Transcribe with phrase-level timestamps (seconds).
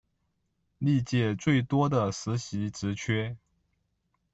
[0.79, 3.37] 历届最多的实习职缺